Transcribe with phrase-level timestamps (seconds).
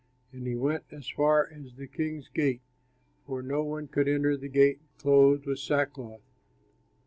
[0.31, 2.61] And he went as far as the king's gate,
[3.27, 6.21] for no one could enter the gate clothed with sackcloth.